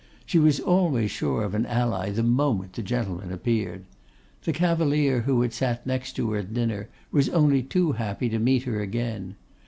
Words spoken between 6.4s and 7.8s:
dinner was only